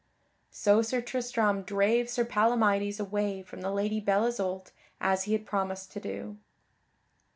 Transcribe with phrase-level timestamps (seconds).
[0.49, 5.45] So Sir Tristram drave Sir Palamydes away from the Lady Belle Isoult as he had
[5.45, 6.37] promised to do.